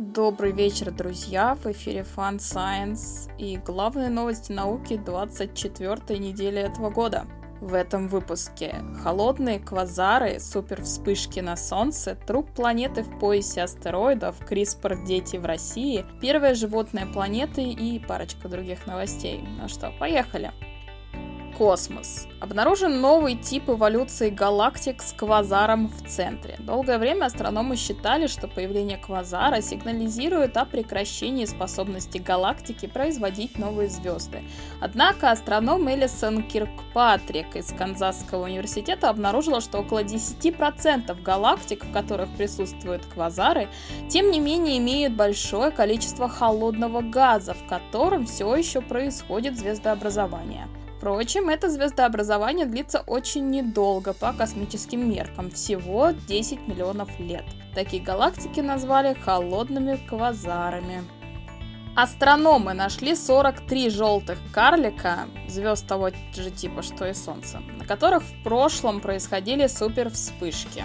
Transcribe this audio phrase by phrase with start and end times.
[0.00, 1.56] Добрый вечер, друзья!
[1.56, 7.26] В эфире Fun Science и главные новости науки 24 недели этого года.
[7.60, 15.04] В этом выпуске холодные квазары, супер вспышки на Солнце, труп планеты в поясе астероидов, CRISPR
[15.04, 19.42] дети в России, первая животная планеты и парочка других новостей.
[19.60, 20.52] Ну что, поехали!
[21.58, 22.28] Космос.
[22.38, 26.54] Обнаружен новый тип эволюции галактик с квазаром в центре.
[26.60, 34.44] Долгое время астрономы считали, что появление квазара сигнализирует о прекращении способности галактики производить новые звезды.
[34.80, 43.04] Однако астроном Элисон Киркпатрик из Канзасского университета обнаружила, что около 10% галактик, в которых присутствуют
[43.06, 43.66] квазары,
[44.08, 50.68] тем не менее имеют большое количество холодного газа, в котором все еще происходит звездообразование.
[50.98, 57.44] Впрочем, это звездообразование длится очень недолго по космическим меркам, всего 10 миллионов лет.
[57.72, 61.04] Такие галактики назвали холодными квазарами.
[61.94, 68.42] Астрономы нашли 43 желтых карлика, звезд того же типа, что и Солнце, на которых в
[68.42, 70.84] прошлом происходили супервспышки.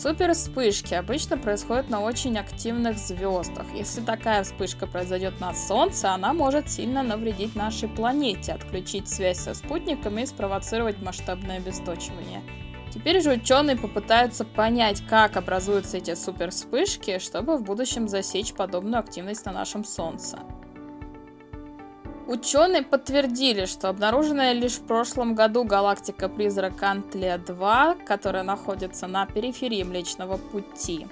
[0.00, 3.66] Супер вспышки обычно происходят на очень активных звездах.
[3.74, 9.54] Если такая вспышка произойдет на Солнце, она может сильно навредить нашей планете, отключить связь со
[9.54, 12.42] спутниками и спровоцировать масштабное обесточивание.
[12.94, 19.00] Теперь же ученые попытаются понять, как образуются эти супер вспышки, чтобы в будущем засечь подобную
[19.00, 20.38] активность на нашем Солнце.
[22.28, 30.36] Ученые подтвердили, что обнаруженная лишь в прошлом году галактика-призрак Антлия-2, которая находится на периферии Млечного
[30.36, 31.06] Пути,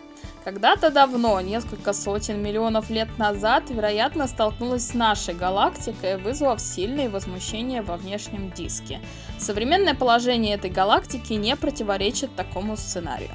[0.44, 7.82] когда-то давно, несколько сотен миллионов лет назад, вероятно, столкнулась с нашей галактикой, вызвав сильные возмущения
[7.82, 9.00] во внешнем диске.
[9.38, 13.32] Современное положение этой галактики не противоречит такому сценарию.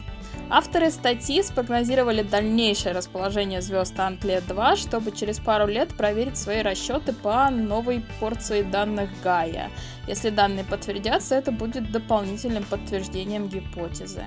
[0.54, 7.50] Авторы статьи спрогнозировали дальнейшее расположение звезд Антлия-2, чтобы через пару лет проверить свои расчеты по
[7.50, 9.72] новой порции данных Гая.
[10.10, 14.26] Если данные подтвердятся, это будет дополнительным подтверждением гипотезы.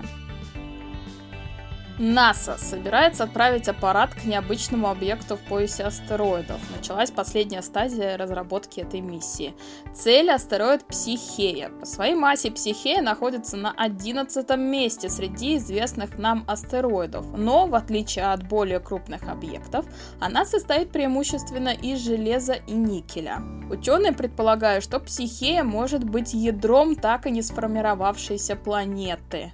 [1.99, 6.61] НАСА собирается отправить аппарат к необычному объекту в поясе астероидов.
[6.77, 9.55] Началась последняя стадия разработки этой миссии.
[9.95, 11.69] Цель– астероид Психея.
[11.69, 18.27] По своей массе Психея находится на 11 месте среди известных нам астероидов, но, в отличие
[18.27, 19.87] от более крупных объектов,
[20.21, 23.41] она состоит преимущественно из железа и никеля.
[23.71, 29.53] Ученые предполагают, что Психея может быть ядром так и не сформировавшейся планеты.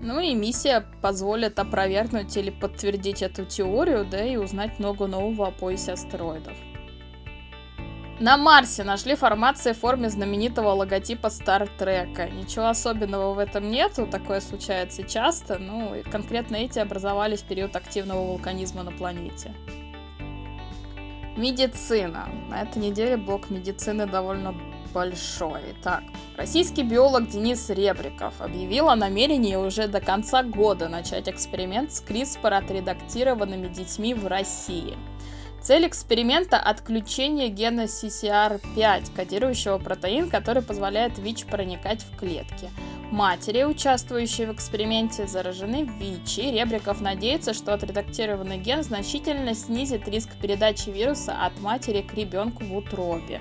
[0.00, 5.50] Ну и миссия позволит опровергнуть или подтвердить эту теорию, да и узнать много нового о
[5.50, 6.54] поясе астероидов.
[8.20, 12.28] На Марсе нашли формации в форме знаменитого логотипа Стартрека.
[12.28, 17.76] Ничего особенного в этом нету, такое случается часто, ну и конкретно эти образовались в период
[17.76, 19.54] активного вулканизма на планете.
[21.36, 22.28] Медицина.
[22.48, 24.52] На этой неделе блок медицины довольно
[24.92, 25.60] большой.
[25.82, 26.02] Так,
[26.36, 32.54] российский биолог Денис Ребриков объявил о намерении уже до конца года начать эксперимент с CRISPR
[32.54, 34.96] отредактированными детьми в России.
[35.60, 42.70] Цель эксперимента– отключение гена CCR5, кодирующего протеин, который позволяет ВИЧ проникать в клетки.
[43.10, 50.28] Матери, участвующие в эксперименте, заражены ВИЧ, и Ребриков надеется, что отредактированный ген значительно снизит риск
[50.40, 53.40] передачи вируса от матери к ребенку в утробе.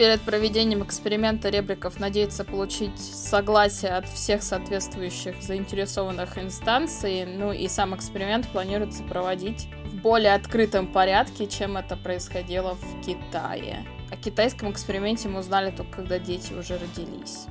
[0.00, 7.94] Перед проведением эксперимента Ребриков надеется получить согласие от всех соответствующих заинтересованных инстанций, ну и сам
[7.94, 13.84] эксперимент планируется проводить в более открытом порядке, чем это происходило в Китае.
[14.10, 17.44] О китайском эксперименте мы узнали только когда дети уже родились.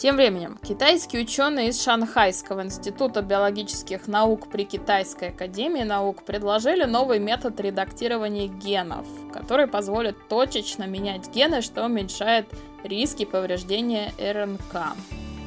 [0.00, 7.18] Тем временем, китайские ученые из Шанхайского института биологических наук при Китайской академии наук предложили новый
[7.18, 12.46] метод редактирования генов, который позволит точечно менять гены, что уменьшает
[12.82, 14.96] риски повреждения РНК.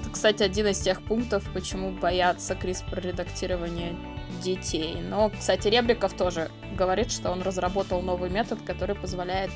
[0.02, 3.96] Это, кстати, один из тех пунктов, почему боятся CRISPR-редактирования
[4.44, 4.98] детей.
[5.02, 9.50] Но, кстати, Ребриков тоже говорит, что он разработал новый метод, который позволяет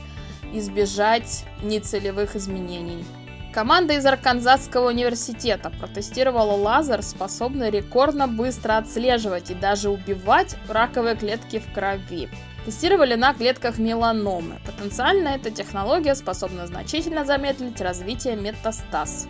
[0.51, 3.05] избежать нецелевых изменений
[3.53, 11.59] Команда из Арканзасского университета протестировала лазер, способный рекордно быстро отслеживать и даже убивать раковые клетки
[11.59, 12.29] в крови.
[12.65, 14.59] Тестировали на клетках меланомы.
[14.65, 19.27] Потенциально эта технология способна значительно замедлить развитие метастаз,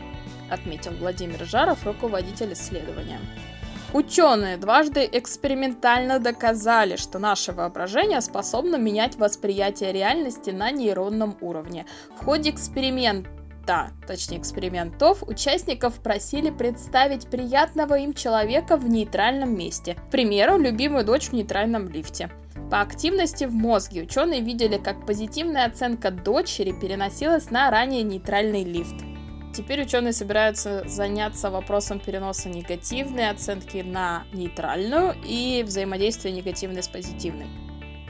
[0.49, 3.19] отметил Владимир Жаров, руководитель исследования.
[3.93, 11.85] Ученые дважды экспериментально доказали, что наше воображение способно менять восприятие реальности на нейронном уровне.
[12.19, 13.29] В ходе эксперимента
[13.67, 19.95] эксперимента, точнее экспериментов, участников просили представить приятного им человека в нейтральном месте.
[19.95, 22.29] К примеру, любимую дочь в нейтральном лифте.
[22.71, 28.95] По активности в мозге ученые видели, как позитивная оценка дочери переносилась на ранее нейтральный лифт.
[29.53, 37.66] Теперь ученые собираются заняться вопросом переноса негативной оценки на нейтральную и взаимодействия негативной с позитивной.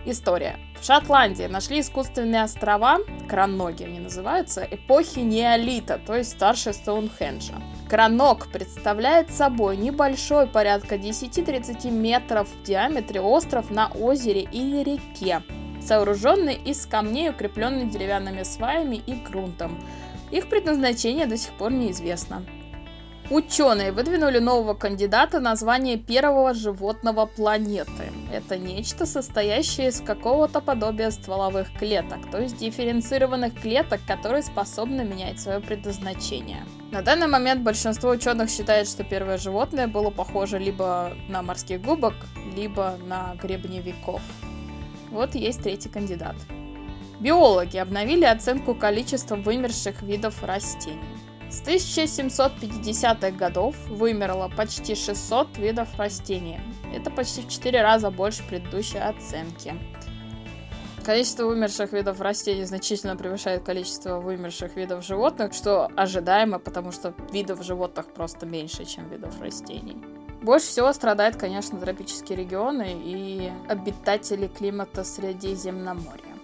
[0.09, 0.57] История.
[0.79, 7.55] В Шотландии нашли искусственные острова, кроноги они называются, эпохи неолита, то есть старше Стоунхенджа.
[7.89, 15.43] Кранок представляет собой небольшой, порядка 10-30 метров в диаметре остров на озере или реке,
[15.81, 19.77] сооруженный из камней, укрепленный деревянными сваями и грунтом.
[20.31, 22.45] Их предназначение до сих пор неизвестно.
[23.29, 28.09] Ученые выдвинули нового кандидата на звание первого животного планеты.
[28.31, 35.41] Это нечто, состоящее из какого-то подобия стволовых клеток, то есть дифференцированных клеток, которые способны менять
[35.41, 36.63] свое предназначение.
[36.91, 42.15] На данный момент большинство ученых считает, что первое животное было похоже либо на морских губок,
[42.55, 44.21] либо на гребневиков.
[45.11, 46.35] Вот есть третий кандидат.
[47.19, 51.17] Биологи обновили оценку количества вымерших видов растений.
[51.49, 56.59] С 1750-х годов вымерло почти 600 видов растений.
[56.93, 59.73] Это почти в 4 раза больше предыдущей оценки.
[61.05, 67.63] Количество вымерших видов растений значительно превышает количество вымерших видов животных, что ожидаемо, потому что видов
[67.63, 69.95] животных просто меньше, чем видов растений.
[70.41, 76.35] Больше всего страдают, конечно, тропические регионы и обитатели климата Средиземноморья.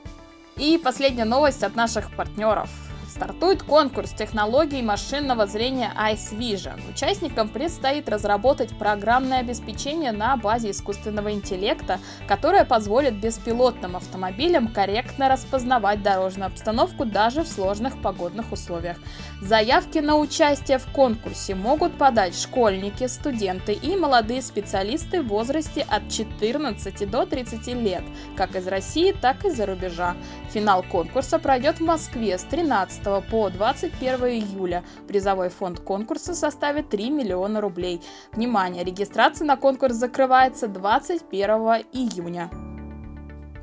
[0.56, 2.70] И последняя новость от наших партнеров–
[3.14, 6.82] Стартует конкурс технологий машинного зрения Ice Vision.
[6.90, 16.02] Участникам предстоит разработать программное обеспечение на базе искусственного интеллекта, которое позволит беспилотным автомобилям корректно распознавать
[16.02, 18.98] дорожную обстановку даже в сложных погодных условиях.
[19.44, 26.10] Заявки на участие в конкурсе могут подать школьники, студенты и молодые специалисты в возрасте от
[26.10, 28.04] 14 до 30 лет,
[28.36, 30.16] как из России, так и за рубежа.
[30.50, 34.84] Финал конкурса пройдет в Москве с 13 по 21 июля.
[35.08, 38.02] Призовой фонд конкурса составит 3 миллиона рублей.
[38.32, 41.50] Внимание, регистрация на конкурс закрывается 21
[41.92, 42.50] июня.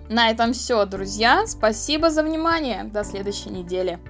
[0.09, 1.47] На этом все, друзья.
[1.47, 2.85] Спасибо за внимание.
[2.85, 4.01] До следующей недели.